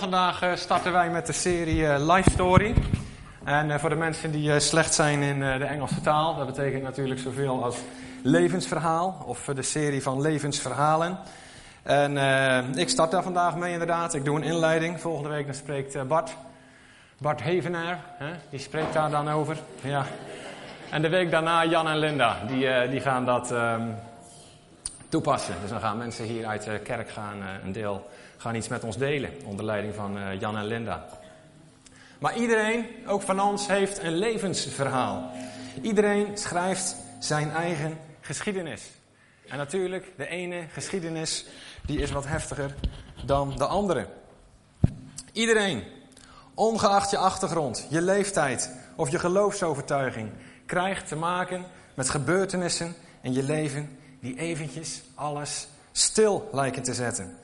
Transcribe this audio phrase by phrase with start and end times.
[0.00, 2.74] Vandaag eh, starten wij met de serie eh, Life Story.
[3.44, 7.20] En eh, voor de mensen die slecht zijn in de Engelse taal, dat betekent natuurlijk
[7.20, 7.76] zoveel als
[8.22, 11.18] levensverhaal, of de serie van levensverhalen.
[11.82, 12.16] En
[12.78, 14.14] ik start daar vandaag mee inderdaad.
[14.14, 15.00] Ik doe een inleiding.
[15.00, 16.36] Volgende week dan spreekt Bart.
[17.18, 19.56] Bart Hevenaar, hè, die spreekt daar dan over.
[19.80, 20.04] Ja.
[20.90, 23.88] En de week daarna Jan en Linda, die, die gaan dat ehm,
[25.08, 25.54] toepassen.
[25.60, 28.08] Dus dan gaan mensen hier uit de kerk gaan een deel
[28.40, 31.08] gaan iets met ons delen onder leiding van uh, Jan en Linda.
[32.18, 35.30] Maar iedereen, ook van ons, heeft een levensverhaal.
[35.82, 38.82] Iedereen schrijft zijn eigen geschiedenis.
[39.48, 41.46] En natuurlijk, de ene geschiedenis
[41.86, 42.74] die is wat heftiger
[43.24, 44.06] dan de andere.
[45.32, 45.84] Iedereen,
[46.54, 50.30] ongeacht je achtergrond, je leeftijd of je geloofsovertuiging,
[50.66, 51.64] krijgt te maken
[51.94, 57.38] met gebeurtenissen in je leven die eventjes alles stil lijken te zetten.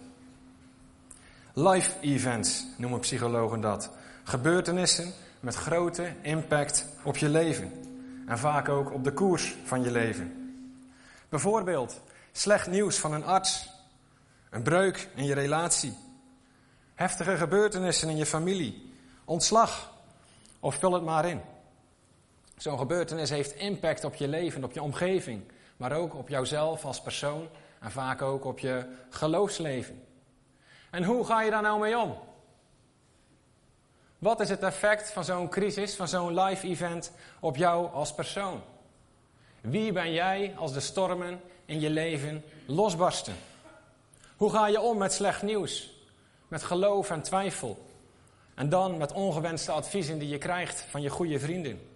[1.58, 3.90] Life events noemen psychologen dat.
[4.24, 7.72] Gebeurtenissen met grote impact op je leven.
[8.26, 10.54] En vaak ook op de koers van je leven.
[11.28, 12.00] Bijvoorbeeld
[12.32, 13.68] slecht nieuws van een arts.
[14.50, 15.96] Een breuk in je relatie.
[16.94, 18.92] Heftige gebeurtenissen in je familie.
[19.24, 19.92] Ontslag.
[20.60, 21.40] Of vul het maar in.
[22.56, 25.42] Zo'n gebeurtenis heeft impact op je leven, op je omgeving.
[25.76, 27.48] Maar ook op jouzelf als persoon.
[27.80, 30.05] En vaak ook op je geloofsleven.
[30.96, 32.18] En hoe ga je daar nou mee om?
[34.18, 38.62] Wat is het effect van zo'n crisis, van zo'n live event op jou als persoon?
[39.60, 43.34] Wie ben jij als de stormen in je leven losbarsten?
[44.36, 45.94] Hoe ga je om met slecht nieuws,
[46.48, 47.86] met geloof en twijfel?
[48.54, 51.88] En dan met ongewenste adviezen die je krijgt van je goede vrienden.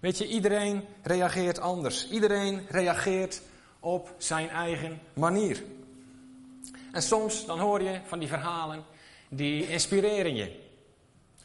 [0.00, 2.08] Weet je, iedereen reageert anders.
[2.08, 3.42] Iedereen reageert
[3.80, 5.62] op zijn eigen manier.
[6.92, 8.84] En soms dan hoor je van die verhalen
[9.28, 10.60] die inspireren je.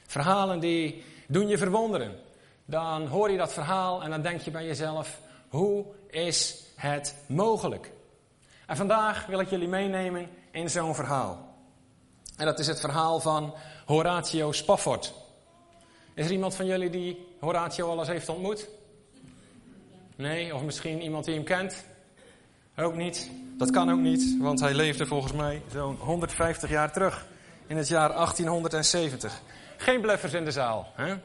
[0.06, 2.20] Verhalen die doen je verwonderen.
[2.66, 7.92] Dan hoor je dat verhaal en dan denk je bij jezelf, hoe is het mogelijk?
[8.68, 11.56] En vandaag wil ik jullie meenemen in zo'n verhaal.
[12.38, 13.54] En dat is het verhaal van
[13.86, 15.14] Horatio Spafford.
[16.14, 18.68] Is er iemand van jullie die Horatio al eens heeft ontmoet?
[20.16, 21.86] Nee, of misschien iemand die hem kent?
[22.78, 23.30] Ook niet.
[23.58, 27.26] Dat kan ook niet, want hij leefde volgens mij zo'n 150 jaar terug.
[27.68, 29.42] In het jaar 1870.
[29.78, 30.92] Geen bluffers in de zaal.
[30.96, 31.16] Hè?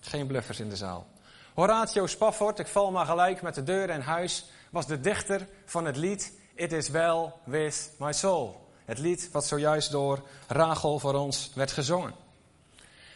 [0.00, 1.06] Geen bluffers in de zaal.
[1.54, 5.84] Horatio Spafford, ik val maar gelijk met de deur in huis, was de dichter van
[5.84, 8.68] het lied It is well with my soul.
[8.84, 12.12] Het lied wat zojuist door Rachel voor ons werd gezongen.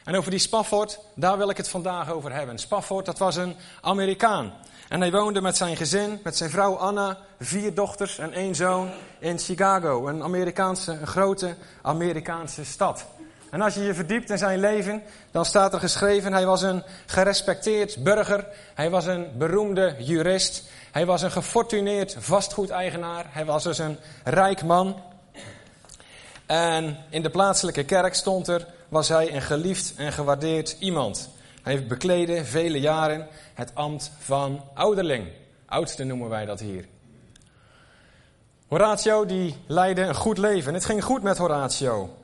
[0.07, 2.59] En over die Spafford, daar wil ik het vandaag over hebben.
[2.59, 4.53] Spafford, dat was een Amerikaan.
[4.89, 8.91] En hij woonde met zijn gezin, met zijn vrouw Anna, vier dochters en één zoon
[9.19, 13.07] in Chicago, een, Amerikaanse, een grote Amerikaanse stad.
[13.51, 16.83] En als je je verdiept in zijn leven, dan staat er geschreven, hij was een
[17.07, 20.63] gerespecteerd burger, hij was een beroemde jurist,
[20.93, 25.03] hij was een gefortuneerd vastgoedeigenaar, hij was dus een rijk man.
[26.47, 31.31] En in de plaatselijke kerk stond er, was hij een geliefd en gewaardeerd iemand.
[31.63, 35.29] Hij bekleedde vele jaren het ambt van ouderling.
[35.67, 36.85] Oudste noemen wij dat hier.
[38.69, 40.75] Horatio die leidde een goed leven.
[40.75, 42.17] Het ging goed met Horatio.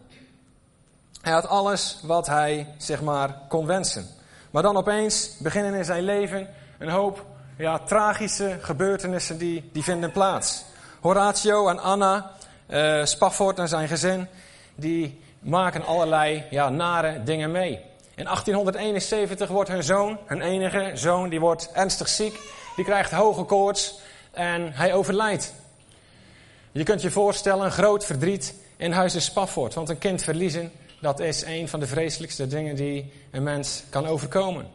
[1.20, 4.06] Hij had alles wat hij, zeg maar, kon wensen.
[4.50, 6.48] Maar dan opeens beginnen in zijn leven
[6.78, 10.64] een hoop ja, tragische gebeurtenissen die, die vinden plaats.
[11.00, 12.30] Horatio en Anna,
[12.68, 14.28] uh, Spafford en zijn gezin,
[14.74, 17.80] die maken allerlei ja, nare dingen mee.
[18.14, 22.38] In 1871 wordt hun zoon, hun enige zoon, die wordt ernstig ziek.
[22.76, 23.98] Die krijgt hoge koorts
[24.30, 25.54] en hij overlijdt.
[26.72, 29.74] Je kunt je voorstellen, een groot verdriet in huizen Spafford.
[29.74, 34.06] Want een kind verliezen, dat is een van de vreselijkste dingen die een mens kan
[34.06, 34.66] overkomen.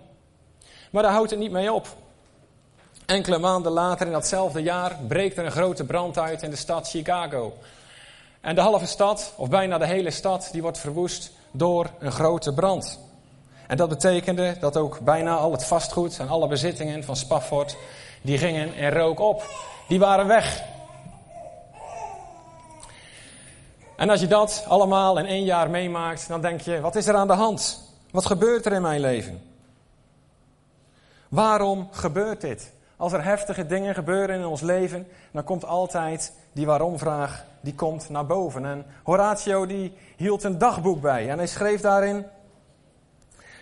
[0.92, 1.88] Maar daar houdt het niet mee op.
[3.06, 6.90] Enkele maanden later in datzelfde jaar breekt er een grote brand uit in de stad
[6.90, 7.58] Chicago.
[8.48, 12.54] En de halve stad, of bijna de hele stad, die wordt verwoest door een grote
[12.54, 13.00] brand.
[13.68, 17.78] En dat betekende dat ook bijna al het vastgoed en alle bezittingen van Spafford,
[18.22, 19.44] die gingen in rook op.
[19.88, 20.64] Die waren weg.
[23.96, 27.16] En als je dat allemaal in één jaar meemaakt, dan denk je, wat is er
[27.16, 27.84] aan de hand?
[28.12, 29.42] Wat gebeurt er in mijn leven?
[31.30, 32.72] Waarom gebeurt dit?
[32.98, 38.10] Als er heftige dingen gebeuren in ons leven, dan komt altijd die waarom-vraag, die komt
[38.10, 38.66] naar boven.
[38.66, 42.26] En Horatio die hield een dagboek bij en hij schreef daarin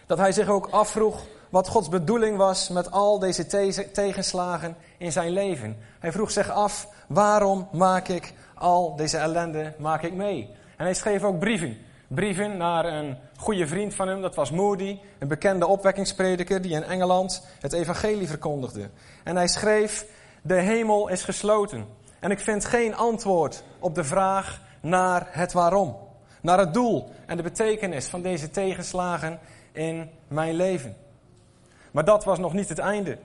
[0.05, 3.45] dat hij zich ook afvroeg wat Gods bedoeling was met al deze
[3.91, 5.77] tegenslagen in zijn leven.
[5.99, 10.49] Hij vroeg zich af, waarom maak ik al deze ellende maak ik mee?
[10.77, 11.77] En hij schreef ook brieven
[12.07, 16.83] brieven naar een goede vriend van hem, dat was Moody, een bekende opwekkingsprediker die in
[16.83, 18.89] Engeland het evangelie verkondigde.
[19.23, 20.05] En hij schreef,
[20.41, 21.85] de hemel is gesloten.
[22.19, 25.97] En ik vind geen antwoord op de vraag naar het waarom.
[26.41, 29.39] Naar het doel en de betekenis van deze tegenslagen
[29.71, 30.97] in mijn leven.
[31.91, 33.17] Maar dat was nog niet het einde.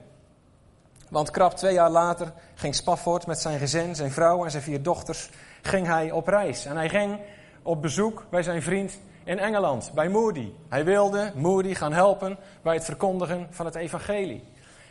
[1.09, 4.83] Want krap twee jaar later ging Spafford met zijn gezin, zijn vrouw en zijn vier
[4.83, 5.29] dochters,
[5.61, 6.65] ging hij op reis.
[6.65, 7.19] En hij ging
[7.63, 10.51] op bezoek bij zijn vriend in Engeland, bij Moody.
[10.69, 14.43] Hij wilde Moody gaan helpen bij het verkondigen van het evangelie.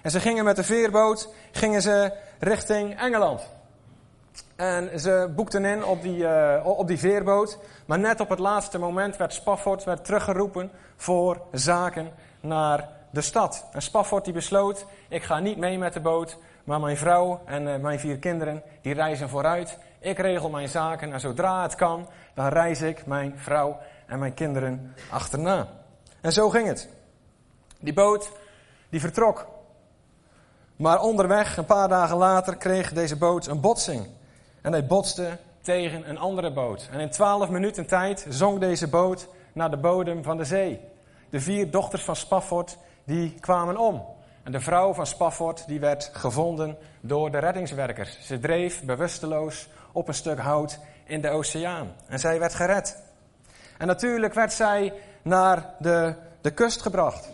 [0.02, 3.48] En ze gingen met de veerboot gingen ze richting Engeland.
[4.56, 7.58] En ze boekten in op die, uh, op die veerboot.
[7.86, 13.66] Maar net op het laatste moment werd Spafford werd teruggeroepen voor zaken naar de stad.
[13.72, 17.66] En Spafford die besloot, ik ga niet mee met de boot, maar mijn vrouw en
[17.66, 19.78] uh, mijn vier kinderen, die reizen vooruit.
[20.02, 24.34] Ik regel mijn zaken en zodra het kan, dan reis ik mijn vrouw en mijn
[24.34, 25.68] kinderen achterna.
[26.20, 26.88] En zo ging het.
[27.80, 28.32] Die boot,
[28.88, 29.46] die vertrok.
[30.76, 34.06] Maar onderweg, een paar dagen later, kreeg deze boot een botsing.
[34.60, 36.88] En hij botste tegen een andere boot.
[36.92, 40.80] En in twaalf minuten tijd zonk deze boot naar de bodem van de zee.
[41.30, 44.04] De vier dochters van Spafford, die kwamen om.
[44.42, 48.18] En de vrouw van Spafford, die werd gevonden door de reddingswerkers.
[48.20, 51.92] Ze dreef bewusteloos op een stuk hout in de oceaan.
[52.06, 53.02] En zij werd gered.
[53.78, 54.92] En natuurlijk werd zij
[55.22, 57.30] naar de, de kust gebracht.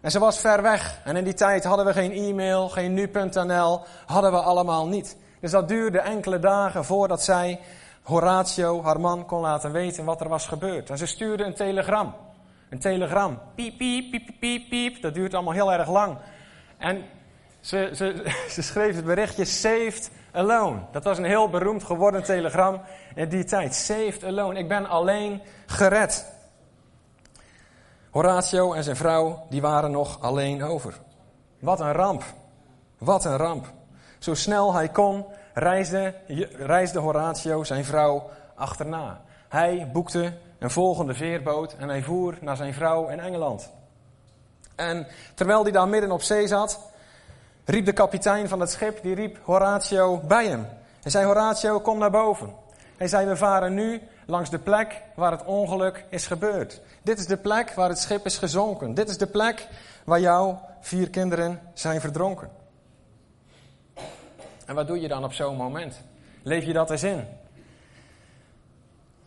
[0.00, 1.00] En ze was ver weg.
[1.04, 5.16] En in die tijd hadden we geen e-mail, geen nu.nl, hadden we allemaal niet.
[5.40, 7.60] Dus dat duurde enkele dagen voordat zij
[8.02, 10.90] Horatio, haar man, kon laten weten wat er was gebeurd.
[10.90, 12.14] En ze stuurde een telegram.
[12.68, 13.38] Een telegram.
[13.54, 15.02] Piep, piep, piep, piep, piep.
[15.02, 16.16] Dat duurt allemaal heel erg lang.
[16.78, 17.04] En
[17.60, 20.78] ze, ze, ze schreef het berichtje Saved Alone.
[20.90, 22.80] Dat was een heel beroemd geworden telegram
[23.14, 23.74] in die tijd.
[23.74, 24.58] Saved Alone.
[24.58, 26.26] Ik ben alleen gered.
[28.10, 30.94] Horatio en zijn vrouw, die waren nog alleen over.
[31.58, 32.24] Wat een ramp.
[32.98, 33.66] Wat een ramp.
[34.18, 35.24] Zo snel hij kon,
[35.54, 36.14] reisde,
[36.56, 39.20] reisde Horatio zijn vrouw achterna.
[39.48, 43.70] Hij boekte een volgende veerboot en hij voer naar zijn vrouw in Engeland.
[44.74, 46.91] En terwijl hij daar midden op zee zat,
[47.64, 50.66] riep de kapitein van het schip, die riep Horatio bij hem.
[51.02, 52.54] Hij zei, Horatio, kom naar boven.
[52.96, 56.80] Hij zei, we varen nu langs de plek waar het ongeluk is gebeurd.
[57.02, 58.94] Dit is de plek waar het schip is gezonken.
[58.94, 59.68] Dit is de plek
[60.04, 62.50] waar jouw vier kinderen zijn verdronken.
[64.66, 66.00] En wat doe je dan op zo'n moment?
[66.42, 67.26] Leef je dat eens in?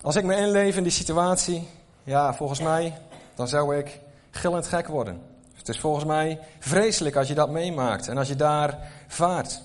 [0.02, 1.68] Als ik me inleef in die situatie,
[2.04, 2.98] ja, volgens mij,
[3.36, 4.00] dan zou ik
[4.32, 5.35] gillend gek worden.
[5.56, 9.62] Het is volgens mij vreselijk als je dat meemaakt en als je daar vaart.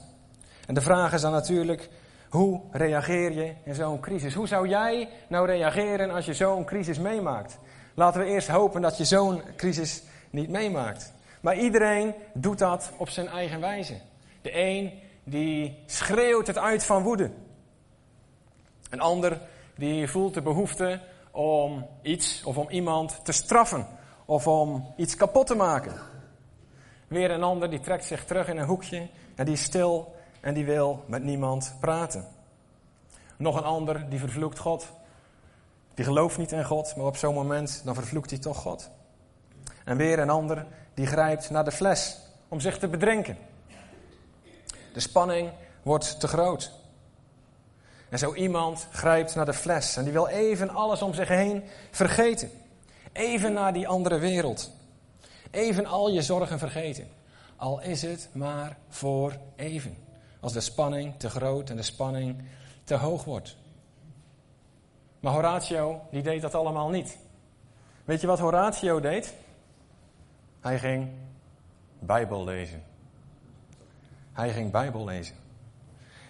[0.67, 1.89] En de vraag is dan natuurlijk,
[2.29, 4.35] hoe reageer je in zo'n crisis?
[4.35, 7.59] Hoe zou jij nou reageren als je zo'n crisis meemaakt?
[7.95, 11.13] Laten we eerst hopen dat je zo'n crisis niet meemaakt.
[11.41, 13.95] Maar iedereen doet dat op zijn eigen wijze.
[14.43, 14.93] De een
[15.25, 17.31] die schreeuwt het uit van woede.
[18.91, 19.41] Een ander
[19.77, 21.01] die voelt de behoefte
[21.31, 23.87] om iets of om iemand te straffen
[24.31, 25.95] of om iets kapot te maken.
[27.09, 30.55] Weer een ander die trekt zich terug in een hoekje en die is stil en
[30.55, 32.27] die wil met niemand praten.
[33.37, 34.87] Nog een ander die vervloekt God.
[35.95, 38.91] Die gelooft niet in God, maar op zo'n moment dan vervloekt hij toch God.
[39.85, 43.39] En weer een ander die grijpt naar de fles om zich te bedrinken.
[44.93, 45.51] De spanning
[45.83, 46.73] wordt te groot.
[48.09, 51.65] En zo iemand grijpt naar de fles en die wil even alles om zich heen
[51.91, 52.60] vergeten.
[53.13, 54.73] Even naar die andere wereld.
[55.51, 57.09] Even al je zorgen vergeten.
[57.57, 59.97] Al is het maar voor even.
[60.41, 62.43] Als de spanning te groot en de spanning
[62.85, 63.57] te hoog wordt.
[65.21, 67.19] Maar Horatio, die deed dat allemaal niet.
[68.05, 69.35] Weet je wat Horatio deed?
[70.61, 71.09] Hij ging
[71.99, 72.83] Bijbel lezen.
[74.33, 75.37] Hij ging Bijbel lezen.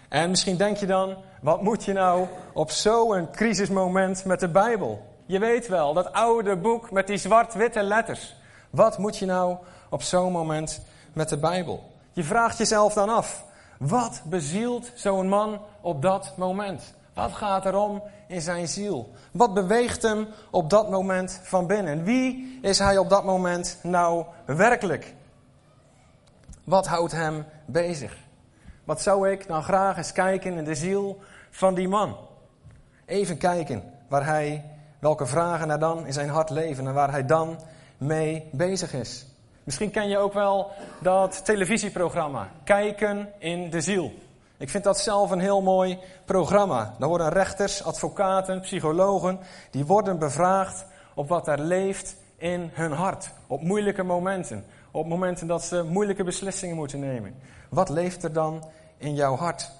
[0.09, 5.10] En misschien denk je dan, wat moet je nou op zo'n crisismoment met de Bijbel?
[5.25, 8.35] Je weet wel, dat oude boek met die zwart-witte letters.
[8.69, 9.57] Wat moet je nou
[9.89, 10.81] op zo'n moment
[11.13, 11.91] met de Bijbel?
[12.11, 13.45] Je vraagt jezelf dan af,
[13.79, 16.93] wat bezielt zo'n man op dat moment?
[17.13, 19.11] Wat gaat er om in zijn ziel?
[19.31, 22.03] Wat beweegt hem op dat moment van binnen?
[22.03, 25.13] Wie is hij op dat moment nou werkelijk?
[26.63, 28.17] Wat houdt hem bezig?
[28.83, 32.17] Wat zou ik dan graag eens kijken in de ziel van die man?
[33.05, 34.70] Even kijken waar hij,
[35.01, 37.59] welke vragen er dan in zijn hart leven en waar hij dan
[37.97, 39.25] mee bezig is.
[39.63, 44.13] Misschien ken je ook wel dat televisieprogramma Kijken in de Ziel.
[44.57, 46.95] Ik vind dat zelf een heel mooi programma.
[46.99, 49.39] Dan worden rechters, advocaten, psychologen,
[49.71, 53.31] die worden bevraagd op wat er leeft in hun hart.
[53.47, 54.65] Op moeilijke momenten.
[54.91, 57.35] Op momenten dat ze moeilijke beslissingen moeten nemen.
[57.69, 59.71] Wat leeft er dan in jouw hart?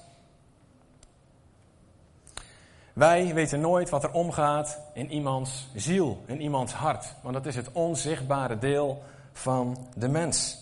[3.02, 7.14] Wij weten nooit wat er omgaat in iemands ziel, in iemands hart.
[7.22, 10.58] Want dat is het onzichtbare deel van de mens.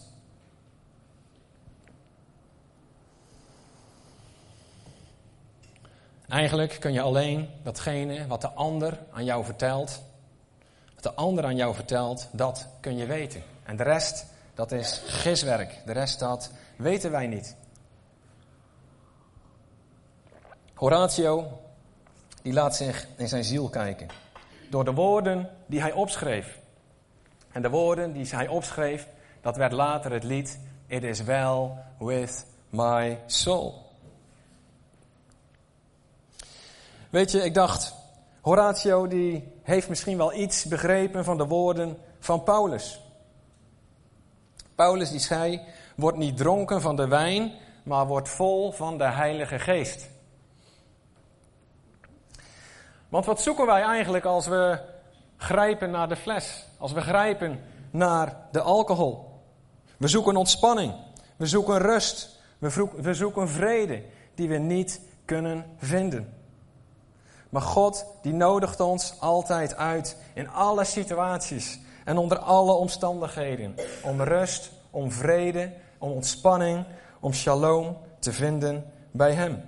[6.27, 10.01] Eigenlijk kun je alleen datgene wat de ander aan jou vertelt,
[10.93, 13.43] wat de ander aan jou vertelt, dat kun je weten.
[13.63, 15.81] En de rest, dat is giswerk.
[15.85, 17.55] De rest, dat weten wij niet.
[20.73, 21.59] Horatio,
[22.41, 24.07] die laat zich in zijn ziel kijken.
[24.69, 26.59] Door de woorden die hij opschreef.
[27.51, 29.07] En de woorden die hij opschreef,
[29.41, 33.87] dat werd later het lied It is well with my soul.
[37.09, 37.93] Weet je, ik dacht,
[38.41, 43.01] Horatio die heeft misschien wel iets begrepen van de woorden van Paulus.
[44.75, 45.61] Paulus die zei,
[45.95, 47.51] wordt niet dronken van de wijn,
[47.83, 50.09] maar wordt vol van de Heilige Geest.
[53.09, 54.79] Want wat zoeken wij eigenlijk als we
[55.37, 56.65] grijpen naar de fles?
[56.77, 57.61] Als we grijpen
[57.91, 59.41] naar de alcohol?
[59.97, 60.93] We zoeken ontspanning.
[61.35, 62.39] We zoeken rust.
[62.95, 64.03] We zoeken vrede
[64.35, 66.33] die we niet kunnen vinden.
[67.49, 74.21] Maar God die nodigt ons altijd uit in alle situaties en onder alle omstandigheden om
[74.21, 76.85] rust, om vrede, om ontspanning,
[77.19, 79.61] om shalom te vinden bij Hem.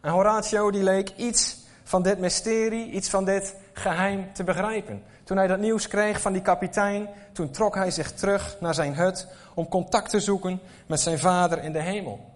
[0.00, 1.56] En Horatio die leek iets
[1.92, 5.02] van dit mysterie, iets van dit geheim te begrijpen.
[5.24, 8.94] Toen hij dat nieuws kreeg van die kapitein, toen trok hij zich terug naar zijn
[8.94, 12.30] hut om contact te zoeken met zijn vader in de hemel.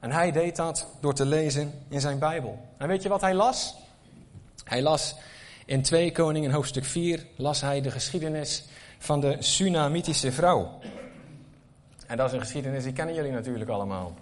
[0.00, 2.58] En hij deed dat door te lezen in zijn Bijbel.
[2.76, 3.76] En weet je wat hij las?
[4.64, 5.16] Hij las
[5.66, 8.64] in 2 Koningen hoofdstuk 4 las hij de geschiedenis
[8.98, 10.78] van de Sunamitische vrouw.
[12.06, 14.14] En dat is een geschiedenis die kennen jullie natuurlijk allemaal.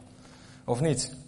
[0.64, 1.23] Of niet?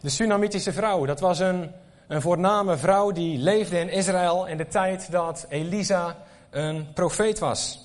[0.00, 1.70] De Sunamitische vrouw, dat was een,
[2.06, 6.16] een voorname vrouw die leefde in Israël in de tijd dat Elisa
[6.50, 7.80] een profeet was.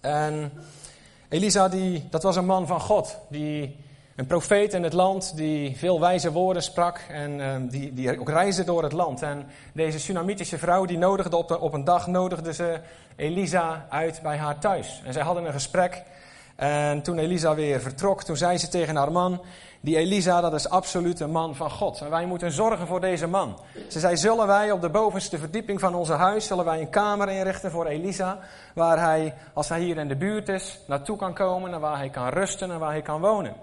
[0.00, 0.52] En
[1.28, 3.76] Elisa, die, dat was een man van God, die,
[4.16, 8.28] een profeet in het land die veel wijze woorden sprak en uh, die, die ook
[8.28, 9.22] reisde door het land.
[9.22, 12.80] En deze Sunamitische vrouw, die nodigde op, op een dag nodigde ze
[13.16, 15.02] Elisa uit bij haar thuis.
[15.04, 16.02] En zij hadden een gesprek.
[16.58, 19.40] En toen Elisa weer vertrok, toen zei ze tegen haar man,
[19.80, 22.00] die Elisa, dat is absoluut een man van God.
[22.00, 23.58] En wij moeten zorgen voor deze man.
[23.88, 27.28] Ze zei, zullen wij op de bovenste verdieping van onze huis, zullen wij een kamer
[27.28, 28.38] inrichten voor Elisa,
[28.74, 32.10] waar hij, als hij hier in de buurt is, naartoe kan komen en waar hij
[32.10, 33.54] kan rusten en waar hij kan wonen.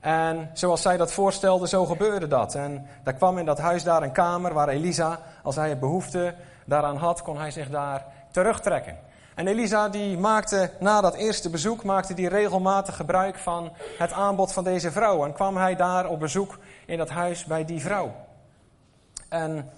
[0.00, 2.54] En zoals zij dat voorstelde, zo gebeurde dat.
[2.54, 6.96] En daar kwam in dat huis daar een kamer waar Elisa, als hij behoefte daaraan
[6.96, 9.08] had, kon hij zich daar terugtrekken.
[9.34, 14.52] En Elisa die maakte na dat eerste bezoek maakte die regelmatig gebruik van het aanbod
[14.52, 15.24] van deze vrouw.
[15.24, 18.12] En kwam hij daar op bezoek in dat huis bij die vrouw.
[19.28, 19.70] En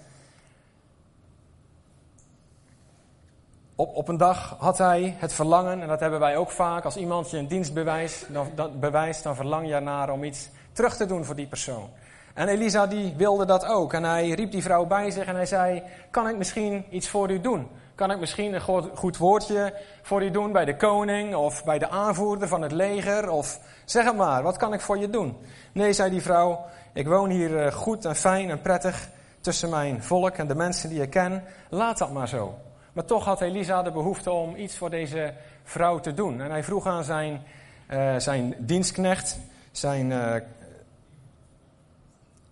[3.75, 6.95] op, op een dag had hij het verlangen, en dat hebben wij ook vaak, als
[6.95, 11.05] iemand je een dienst bewijst, dan, bewijst, dan verlang je ernaar om iets terug te
[11.05, 11.89] doen voor die persoon.
[12.33, 13.93] En Elisa die wilde dat ook.
[13.93, 17.31] En hij riep die vrouw bij zich en hij zei, kan ik misschien iets voor
[17.31, 17.67] u doen?
[17.95, 21.89] Kan ik misschien een goed woordje voor u doen bij de koning of bij de
[21.89, 23.29] aanvoerder van het leger?
[23.29, 25.37] Of zeg het maar, wat kan ik voor je doen?
[25.71, 29.09] Nee, zei die vrouw, ik woon hier eh, goed en fijn en prettig
[29.41, 31.43] tussen mijn volk en de mensen die ik ken.
[31.69, 32.57] Laat dat maar zo.
[32.93, 35.33] Maar toch had Elisa de behoefte om iets voor deze
[35.63, 36.41] vrouw te doen.
[36.41, 37.41] En hij vroeg aan zijn,
[37.89, 39.37] uh, zijn dienstknecht,
[39.71, 40.35] zijn, uh,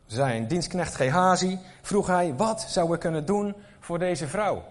[0.06, 4.64] zijn dienstknecht Gehazi, vroeg hij, wat zou we kunnen doen voor deze vrouw?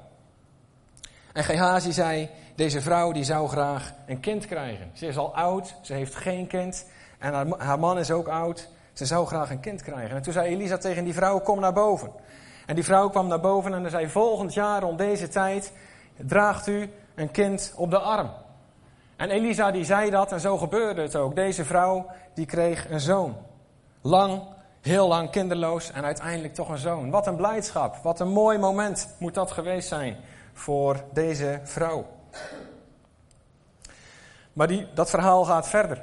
[1.32, 4.90] En Gehazi zei, deze vrouw die zou graag een kind krijgen.
[4.92, 6.86] Ze is al oud, ze heeft geen kind
[7.18, 8.68] en haar, man is ook oud.
[8.92, 10.16] Ze zou graag een kind krijgen.
[10.16, 12.12] En toen zei Elisa tegen die vrouw, kom naar boven.
[12.66, 15.72] En die vrouw kwam naar boven en zei: Volgend jaar om deze tijd
[16.16, 18.30] draagt u een kind op de arm.
[19.16, 21.34] En Elisa die zei dat en zo gebeurde het ook.
[21.34, 23.36] Deze vrouw die kreeg een zoon.
[24.00, 24.42] Lang,
[24.80, 27.10] heel lang kinderloos en uiteindelijk toch een zoon.
[27.10, 30.16] Wat een blijdschap, wat een mooi moment moet dat geweest zijn
[30.60, 32.06] voor deze vrouw.
[34.52, 36.02] Maar die, dat verhaal gaat verder.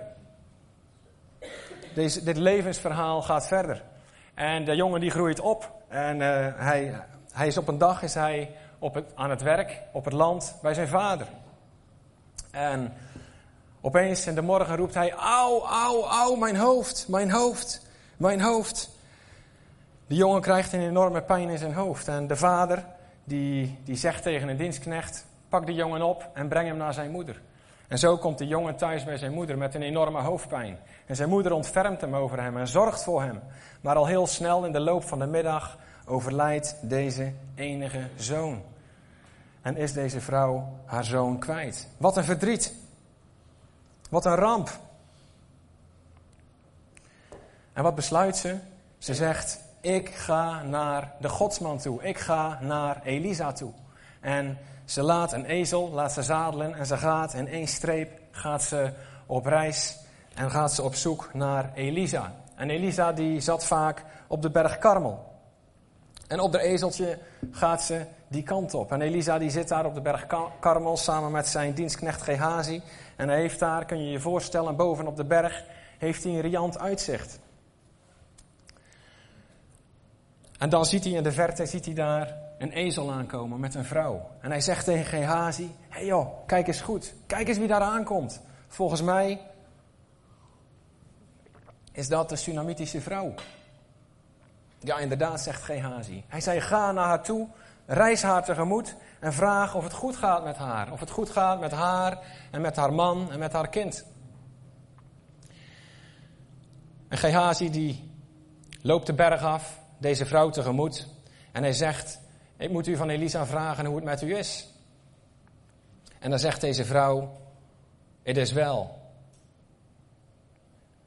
[1.96, 3.84] Deze, dit levensverhaal gaat verder.
[4.34, 6.94] En de jongen die groeit op en uh, hij,
[7.32, 10.56] hij is op een dag is hij op het, aan het werk op het land
[10.62, 11.28] bij zijn vader.
[12.52, 12.94] En
[13.82, 17.86] Opeens in de morgen roept hij: Auw, auw, auw, mijn hoofd, mijn hoofd,
[18.18, 18.90] mijn hoofd.
[20.08, 22.08] De jongen krijgt een enorme pijn in zijn hoofd.
[22.08, 22.86] En de vader
[23.28, 27.12] die, die zegt tegen een dienstknecht: Pak de jongen op en breng hem naar zijn
[27.12, 27.42] moeder.
[27.88, 30.78] En zo komt de jongen thuis bij zijn moeder met een enorme hoofdpijn.
[31.06, 33.40] En zijn moeder ontfermt hem over hem en zorgt voor hem.
[33.82, 38.62] Maar al heel snel in de loop van de middag overlijdt deze enige zoon.
[39.62, 41.88] En is deze vrouw haar zoon kwijt.
[41.98, 42.76] Wat een verdriet.
[44.10, 44.80] Wat een ramp.
[47.74, 48.58] En wat besluit ze?
[48.98, 52.04] Ze zegt: Ik ga naar de godsman toe.
[52.04, 53.72] Ik ga naar Elisa toe.
[54.22, 58.64] En ze laat een ezel, laat ze zadelen en ze gaat in één streep gaat
[58.64, 58.92] ze
[59.26, 59.98] op reis
[60.34, 62.34] en gaat ze op zoek naar Elisa.
[62.56, 65.26] En Elisa die zat vaak op de berg Karmel.
[66.28, 67.20] En op de ezeltje
[67.52, 68.92] gaat ze die kant op.
[68.92, 70.26] En Elisa die zit daar op de berg
[70.60, 72.82] Karmel samen met zijn dienstknecht Gehazi.
[73.16, 75.64] En hij heeft daar, kun je je voorstellen, boven op de berg
[75.98, 77.40] heeft hij een riant uitzicht.
[80.58, 83.86] En dan ziet hij in de verte, ziet hij daar een ezel aankomen met een
[83.86, 84.30] vrouw.
[84.42, 87.82] En hij zegt tegen Gehazi, hé hey joh, kijk eens goed, kijk eens wie daar
[87.82, 88.42] aankomt.
[88.68, 89.42] Volgens mij
[91.92, 93.34] is dat de Tsunamitische vrouw.
[94.80, 96.24] Ja, inderdaad, zegt Gehazi.
[96.28, 97.48] Hij zei, ga naar haar toe,
[97.86, 100.92] reis haar tegemoet en vraag of het goed gaat met haar.
[100.92, 102.20] Of het goed gaat met haar
[102.52, 104.06] en met haar man en met haar kind.
[107.08, 108.12] En Gehazi die
[108.82, 111.08] loopt de berg af, deze vrouw tegemoet.
[111.52, 112.20] En hij zegt,
[112.58, 114.68] ik moet u van Elisa vragen hoe het met u is.
[116.20, 117.38] En dan zegt deze vrouw,
[118.24, 118.96] het is wel.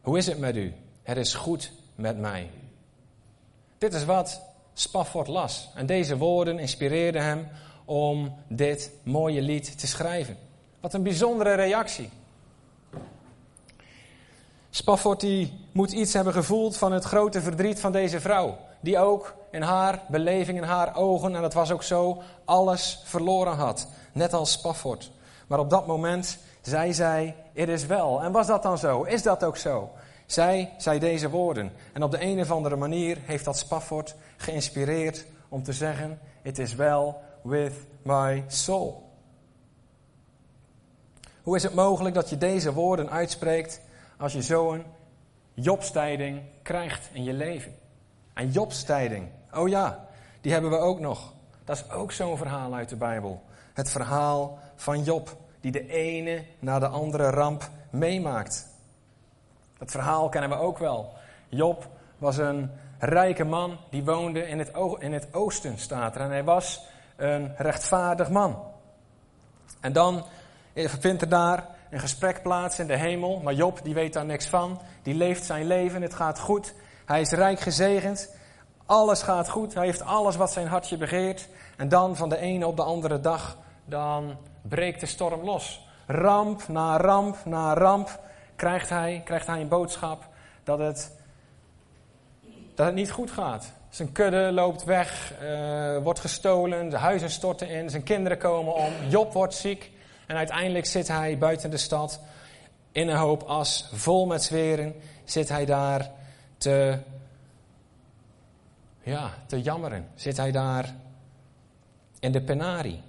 [0.00, 0.74] Hoe is het met u?
[1.02, 2.50] Het is goed met mij.
[3.78, 4.42] Dit is wat
[4.72, 5.70] Spafford las.
[5.74, 7.48] En deze woorden inspireerden hem
[7.84, 10.36] om dit mooie lied te schrijven.
[10.80, 12.08] Wat een bijzondere reactie.
[14.70, 18.58] Spafford die moet iets hebben gevoeld van het grote verdriet van deze vrouw.
[18.80, 23.54] Die ook in haar beleving, in haar ogen, en dat was ook zo, alles verloren
[23.54, 23.86] had.
[24.12, 25.10] Net als Spafford.
[25.46, 28.22] Maar op dat moment zei zij, het is wel.
[28.22, 29.02] En was dat dan zo?
[29.02, 29.90] Is dat ook zo?
[30.26, 31.72] Zij zei deze woorden.
[31.92, 36.58] En op de een of andere manier heeft dat Spafford geïnspireerd om te zeggen: It
[36.58, 39.08] is well with my soul.
[41.42, 43.80] Hoe is het mogelijk dat je deze woorden uitspreekt
[44.18, 44.84] als je zo'n
[45.54, 47.74] jobstijding krijgt in je leven?
[48.34, 49.28] Een jobstijding.
[49.54, 50.06] Oh ja,
[50.40, 51.32] die hebben we ook nog.
[51.64, 53.42] Dat is ook zo'n verhaal uit de Bijbel.
[53.72, 58.68] Het verhaal van Job, die de ene na de andere ramp meemaakt.
[59.78, 61.12] Dat verhaal kennen we ook wel.
[61.48, 61.88] Job
[62.18, 66.16] was een rijke man die woonde in het, in het oosten, staat.
[66.16, 68.58] En hij was een rechtvaardig man.
[69.80, 70.24] En dan
[70.74, 73.40] vindt er daar een gesprek plaats in de hemel.
[73.40, 74.80] Maar Job, die weet daar niks van.
[75.02, 76.74] Die leeft zijn leven, het gaat goed.
[77.10, 78.34] Hij is rijk gezegend.
[78.86, 79.74] Alles gaat goed.
[79.74, 81.48] Hij heeft alles wat zijn hartje begeert.
[81.76, 85.86] En dan van de ene op de andere dag, dan breekt de storm los.
[86.06, 88.20] Ramp na ramp na ramp
[88.56, 90.26] krijgt hij, krijgt hij een boodschap
[90.64, 91.16] dat het,
[92.74, 93.72] dat het niet goed gaat.
[93.88, 98.92] Zijn kudde loopt weg, uh, wordt gestolen, de huizen storten in, zijn kinderen komen om,
[99.08, 99.90] Job wordt ziek
[100.26, 102.20] en uiteindelijk zit hij buiten de stad
[102.92, 104.94] in een hoop as, vol met zweren,
[105.24, 106.18] zit hij daar
[106.60, 106.98] te,
[109.02, 110.08] ja, te jammeren.
[110.14, 110.94] Zit hij daar
[112.18, 113.02] in de penarie.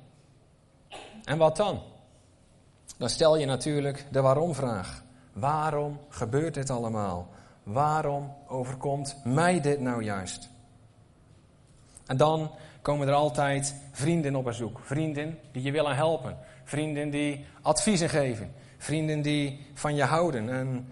[1.23, 1.81] En wat dan?
[2.97, 5.03] Dan stel je natuurlijk de waarom-vraag.
[5.33, 7.29] Waarom gebeurt dit allemaal?
[7.63, 10.49] Waarom overkomt mij dit nou juist?
[12.05, 14.79] En dan komen er altijd vrienden op bezoek.
[14.83, 16.37] Vrienden die je willen helpen.
[16.63, 18.53] Vrienden die adviezen geven.
[18.77, 20.87] Vrienden die van je houden en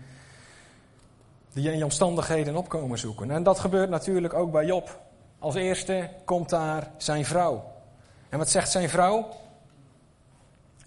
[1.53, 3.31] die in je omstandigheden opkomen zoeken.
[3.31, 4.99] En dat gebeurt natuurlijk ook bij Job.
[5.39, 7.71] Als eerste komt daar zijn vrouw.
[8.29, 9.27] En wat zegt zijn vrouw?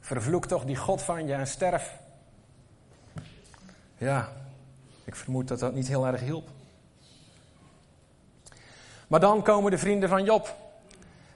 [0.01, 1.99] Vervloek toch die God van je en sterf.
[3.99, 4.29] Ja,
[5.05, 6.49] ik vermoed dat dat niet heel erg hielp.
[9.07, 10.57] Maar dan komen de vrienden van Job.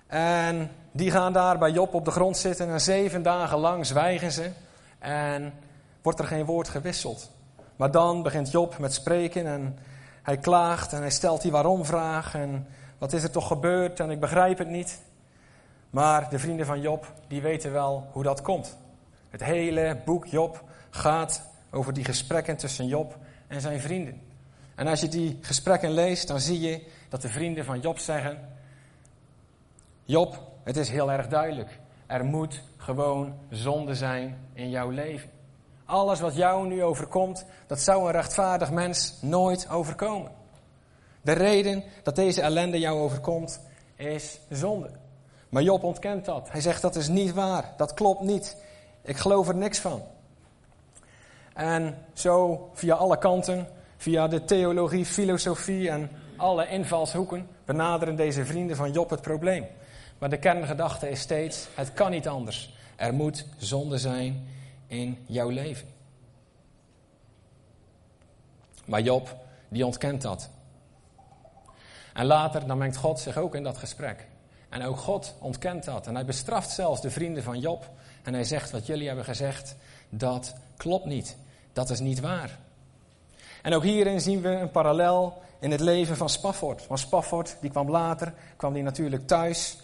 [0.07, 4.33] En die gaan daar bij Job op de grond zitten en zeven dagen lang zwijgen
[4.33, 4.51] ze.
[4.99, 5.53] En
[6.03, 7.31] wordt er geen woord gewisseld.
[7.77, 9.79] Maar dan begint Job met spreken en
[10.23, 12.35] hij klaagt en hij stelt die waarom-vraag.
[12.35, 12.67] En
[12.99, 15.01] wat is er toch gebeurd en ik begrijp het niet.
[15.91, 18.79] Maar de vrienden van Job, die weten wel hoe dat komt.
[19.31, 24.21] Het hele boek Job gaat over die gesprekken tussen Job en zijn vrienden.
[24.75, 28.49] En als je die gesprekken leest, dan zie je dat de vrienden van Job zeggen:
[30.05, 31.79] Job, het is heel erg duidelijk.
[32.07, 35.31] Er moet gewoon zonde zijn in jouw leven.
[35.87, 40.31] Alles wat jou nu overkomt, dat zou een rechtvaardig mens nooit overkomen.
[41.23, 43.61] De reden dat deze ellende jou overkomt,
[43.97, 44.91] is zonde.
[45.49, 46.51] Maar Job ontkent dat.
[46.51, 48.57] Hij zegt dat is niet waar, dat klopt niet.
[49.03, 50.03] Ik geloof er niks van.
[51.55, 58.77] En zo via alle kanten, via de theologie, filosofie en alle invalshoeken, benaderen deze vrienden
[58.77, 59.67] van Job het probleem.
[60.19, 62.75] Maar de kerngedachte is steeds: het kan niet anders.
[62.97, 64.49] Er moet zonde zijn
[64.87, 65.89] in jouw leven.
[68.85, 69.37] Maar Job,
[69.69, 70.51] die ontkent dat.
[72.13, 74.27] En later, dan mengt God zich ook in dat gesprek.
[74.69, 76.07] En ook God ontkent dat.
[76.07, 77.91] En hij bestraft zelfs de vrienden van Job.
[78.23, 79.77] En hij zegt, wat jullie hebben gezegd,
[80.09, 81.37] dat klopt niet.
[81.73, 82.59] Dat is niet waar.
[83.63, 86.87] En ook hierin zien we een parallel in het leven van Spafford.
[86.87, 89.79] Want Spafford, die kwam later, kwam die natuurlijk thuis.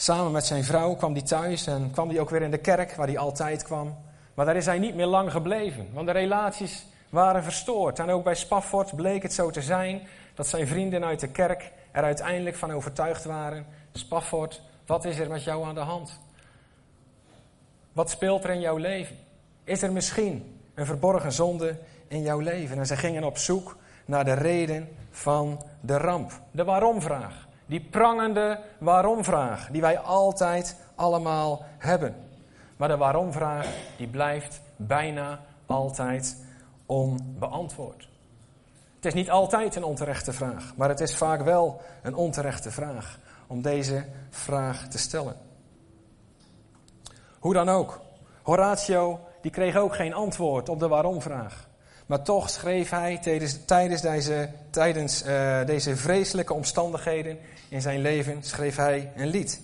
[0.00, 2.94] Samen met zijn vrouw kwam hij thuis en kwam hij ook weer in de kerk,
[2.94, 3.96] waar hij altijd kwam.
[4.34, 7.98] Maar daar is hij niet meer lang gebleven, want de relaties waren verstoord.
[7.98, 10.02] En ook bij Spafford bleek het zo te zijn
[10.34, 13.66] dat zijn vrienden uit de kerk er uiteindelijk van overtuigd waren.
[13.92, 16.20] Spafford, wat is er met jou aan de hand?
[17.92, 19.16] Wat speelt er in jouw leven?
[19.64, 22.78] Is er misschien een verborgen zonde in jouw leven?
[22.78, 26.40] En ze gingen op zoek naar de reden van de ramp.
[26.50, 27.47] De waarom-vraag.
[27.68, 32.14] Die prangende waarom-vraag die wij altijd allemaal hebben.
[32.76, 36.44] Maar de waarom-vraag die blijft bijna altijd
[36.86, 38.08] onbeantwoord.
[38.94, 43.18] Het is niet altijd een onterechte vraag, maar het is vaak wel een onterechte vraag
[43.46, 45.36] om deze vraag te stellen.
[47.38, 48.00] Hoe dan ook,
[48.42, 51.67] Horatio die kreeg ook geen antwoord op de waarom-vraag.
[52.08, 58.42] Maar toch schreef hij tijdens, tijdens, deze, tijdens uh, deze vreselijke omstandigheden in zijn leven
[58.42, 59.60] schreef hij een lied.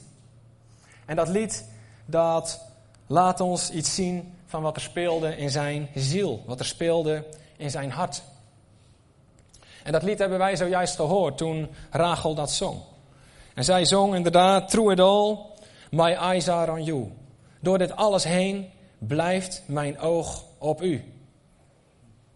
[1.07, 1.64] En dat lied
[2.07, 2.61] dat
[3.07, 7.24] laat ons iets zien van wat er speelde in zijn ziel, wat er speelde
[7.57, 8.22] in zijn hart.
[9.83, 12.80] En dat lied hebben wij zojuist gehoord toen Rachel dat zong.
[13.54, 15.38] En zij zong inderdaad, through it all,
[15.90, 17.12] my eyes are on you.
[17.61, 21.13] Door dit alles heen blijft mijn oog op u.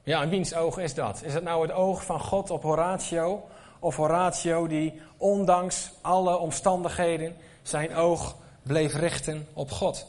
[0.09, 1.23] Ja, en wiens oog is dat?
[1.25, 3.49] Is het nou het oog van God op Horatio?
[3.79, 10.07] Of Horatio die ondanks alle omstandigheden zijn oog bleef richten op God?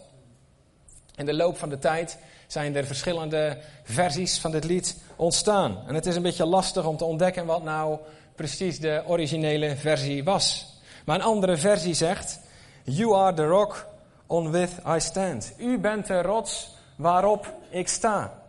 [1.16, 5.78] In de loop van de tijd zijn er verschillende versies van dit lied ontstaan.
[5.88, 7.98] En het is een beetje lastig om te ontdekken wat nou
[8.36, 10.78] precies de originele versie was.
[11.06, 12.40] Maar een andere versie zegt:
[12.84, 13.88] You are the rock
[14.28, 15.54] on which I stand.
[15.58, 18.40] U bent de rots waarop ik sta.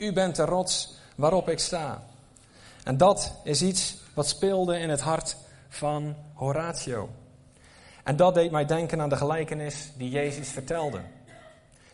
[0.00, 2.02] U bent de rots waarop ik sta.
[2.84, 5.36] En dat is iets wat speelde in het hart
[5.68, 7.08] van Horatio.
[8.04, 11.00] En dat deed mij denken aan de gelijkenis die Jezus vertelde.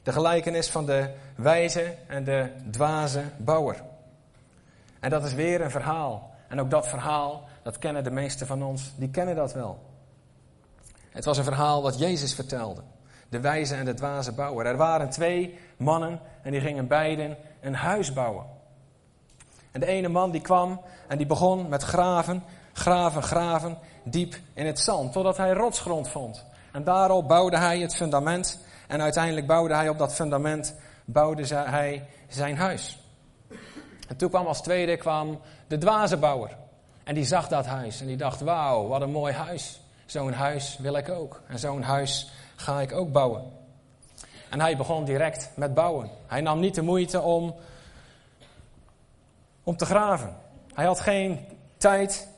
[0.02, 3.82] De gelijkenis van de wijze en de dwaze bouwer.
[5.00, 6.34] En dat is weer een verhaal.
[6.48, 9.78] En ook dat verhaal, dat kennen de meesten van ons, die kennen dat wel.
[11.10, 12.82] Het was een verhaal wat Jezus vertelde.
[13.28, 14.66] De wijze en de dwaze bouwer.
[14.66, 17.36] Er waren twee mannen en die gingen beiden
[17.66, 18.44] een huis bouwen.
[19.72, 24.66] En de ene man die kwam en die begon met graven, graven, graven, diep in
[24.66, 26.44] het zand, totdat hij rotsgrond vond.
[26.72, 30.74] En daarop bouwde hij het fundament en uiteindelijk bouwde hij op dat fundament
[31.04, 32.98] bouwde hij zijn huis.
[34.08, 36.56] En toen kwam als tweede kwam de dwaze bouwer.
[37.04, 39.80] En die zag dat huis en die dacht, wauw, wat een mooi huis.
[40.06, 41.40] Zo'n huis wil ik ook.
[41.48, 43.42] En zo'n huis ga ik ook bouwen.
[44.50, 46.10] En hij begon direct met bouwen.
[46.26, 47.54] Hij nam niet de moeite om,
[49.62, 50.36] om te graven.
[50.74, 52.28] Hij had geen tijd,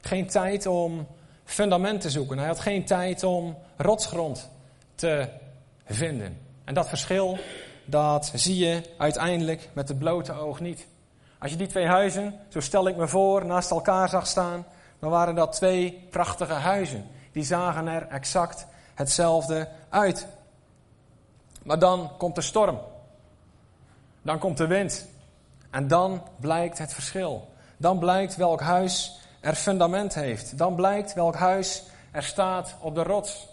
[0.00, 1.06] geen tijd om
[1.44, 2.38] fundament te zoeken.
[2.38, 4.50] Hij had geen tijd om rotsgrond
[4.94, 5.28] te
[5.84, 6.38] vinden.
[6.64, 7.38] En dat verschil,
[7.84, 10.86] dat zie je uiteindelijk met het blote oog niet.
[11.38, 14.66] Als je die twee huizen, zo stel ik me voor, naast elkaar zag staan,
[14.98, 17.06] dan waren dat twee prachtige huizen.
[17.32, 20.26] Die zagen er exact hetzelfde uit.
[21.62, 22.78] Maar dan komt de storm.
[24.22, 25.08] Dan komt de wind.
[25.70, 27.48] En dan blijkt het verschil.
[27.76, 30.58] Dan blijkt welk huis er fundament heeft.
[30.58, 33.48] Dan blijkt welk huis er staat op de rots.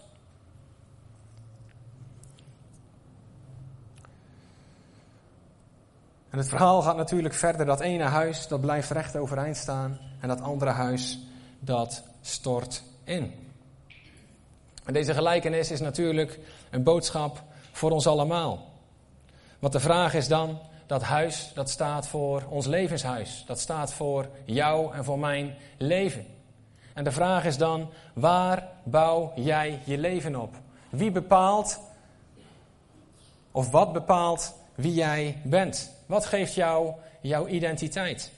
[6.30, 7.66] En het verhaal gaat natuurlijk verder.
[7.66, 9.98] Dat ene huis, dat blijft recht overeind staan.
[10.20, 11.18] En dat andere huis,
[11.60, 13.34] dat stort in.
[14.84, 16.38] En deze gelijkenis is natuurlijk
[16.70, 17.42] een boodschap
[17.78, 18.72] voor ons allemaal.
[19.58, 23.44] Want de vraag is dan, dat huis, dat staat voor ons levenshuis.
[23.46, 26.26] Dat staat voor jou en voor mijn leven.
[26.94, 30.54] En de vraag is dan, waar bouw jij je leven op?
[30.90, 31.80] Wie bepaalt
[33.50, 35.90] Of wat bepaalt wie jij bent?
[36.06, 38.32] Wat geeft jou jouw identiteit?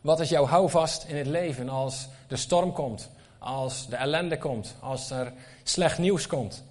[0.00, 4.74] Wat is jouw houvast in het leven als de storm komt, als de ellende komt,
[4.80, 6.64] als er slecht nieuws komt?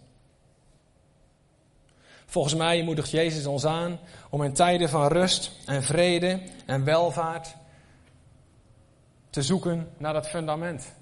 [2.31, 7.55] Volgens mij moedigt Jezus ons aan om in tijden van rust en vrede en welvaart
[9.29, 10.93] te zoeken naar dat fundament.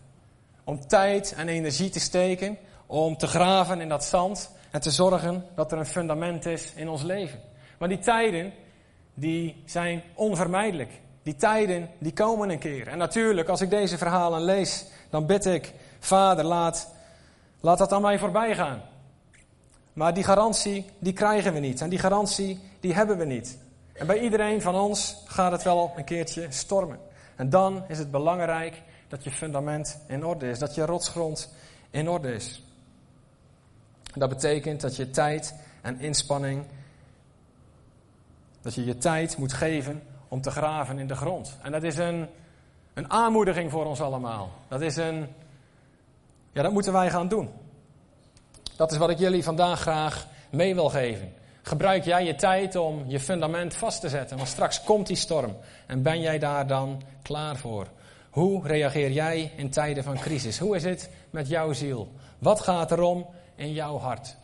[0.63, 5.45] Om tijd en energie te steken, om te graven in dat zand en te zorgen
[5.55, 7.39] dat er een fundament is in ons leven.
[7.77, 8.53] Maar die tijden,
[9.13, 10.91] die zijn onvermijdelijk.
[11.23, 12.87] Die tijden, die komen een keer.
[12.87, 16.93] En natuurlijk, als ik deze verhalen lees, dan bid ik, Vader, laat,
[17.59, 18.81] laat dat aan mij voorbij gaan.
[19.99, 21.81] Maar die garantie, die krijgen we niet.
[21.81, 23.57] En die garantie, die hebben we niet.
[23.93, 26.99] En bij iedereen van ons gaat het wel een keertje stormen.
[27.35, 31.53] En dan is het belangrijk dat je fundament in orde is, dat je rotsgrond
[31.89, 32.63] in orde is.
[34.13, 36.63] Dat betekent dat je tijd en inspanning,
[38.61, 41.57] dat je je tijd moet geven om te graven in de grond.
[41.61, 42.27] En dat is een,
[42.93, 44.51] een aanmoediging voor ons allemaal.
[44.67, 45.27] Dat is een,
[46.51, 47.49] ja, dat moeten wij gaan doen.
[48.79, 51.33] Dat is wat ik jullie vandaag graag mee wil geven.
[51.61, 55.57] Gebruik jij je tijd om je fundament vast te zetten, want straks komt die storm.
[55.85, 57.87] En ben jij daar dan klaar voor?
[58.29, 60.59] Hoe reageer jij in tijden van crisis?
[60.59, 62.11] Hoe is het met jouw ziel?
[62.37, 64.35] Wat gaat er om in jouw hart?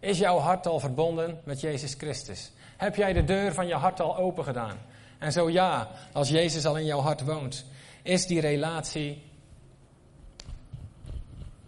[0.00, 2.50] Is jouw hart al verbonden met Jezus Christus?
[2.76, 4.76] Heb jij de deur van je hart al open gedaan?
[5.18, 7.64] En zo ja, als Jezus al in jouw hart woont,
[8.02, 9.22] is die relatie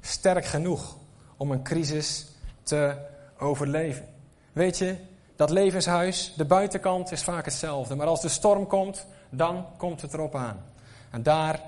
[0.01, 0.97] sterk genoeg
[1.37, 2.27] om een crisis
[2.62, 2.94] te
[3.38, 4.09] overleven?
[4.53, 4.96] Weet je,
[5.37, 10.12] dat levenshuis, de buitenkant is vaak hetzelfde, maar als de storm komt, dan komt het
[10.12, 10.64] erop aan.
[11.11, 11.61] En daar,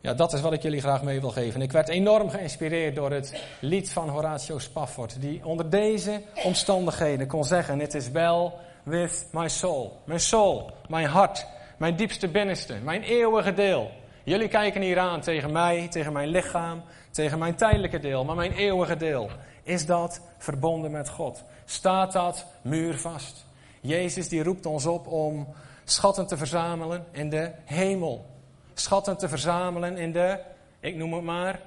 [0.00, 1.62] ja, dat is wat ik jullie graag mee wil geven.
[1.62, 7.44] Ik werd enorm geïnspireerd door het lied van Horatio Spafford, die onder deze omstandigheden kon
[7.44, 10.00] zeggen: Het is wel with my soul.
[10.04, 11.46] Mijn soul, mijn hart,
[11.76, 13.90] mijn diepste binnenste, mijn eeuwige deel.
[14.24, 18.52] Jullie kijken hier aan tegen mij, tegen mijn lichaam, tegen mijn tijdelijke deel, maar mijn
[18.52, 19.30] eeuwige deel.
[19.62, 21.44] Is dat verbonden met God?
[21.64, 23.46] Staat dat muurvast?
[23.80, 25.48] Jezus die roept ons op om
[25.84, 28.26] schatten te verzamelen in de hemel.
[28.74, 30.38] Schatten te verzamelen in de,
[30.80, 31.60] ik noem het maar,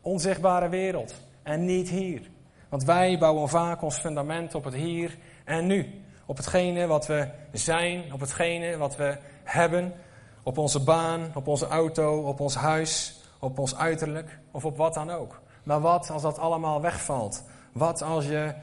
[0.00, 1.14] onzichtbare wereld.
[1.42, 2.20] En niet hier.
[2.68, 6.02] Want wij bouwen vaak ons fundament op het hier en nu.
[6.26, 9.92] Op hetgene wat we zijn, op hetgene wat we hebben.
[10.42, 14.94] Op onze baan, op onze auto, op ons huis, op ons uiterlijk of op wat
[14.94, 15.40] dan ook.
[15.62, 17.42] Maar wat als dat allemaal wegvalt?
[17.72, 18.54] Wat als je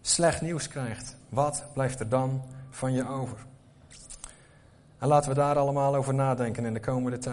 [0.00, 1.16] slecht nieuws krijgt?
[1.28, 3.36] Wat blijft er dan van je over?
[4.98, 7.28] En laten we daar allemaal over nadenken in de komende tijd.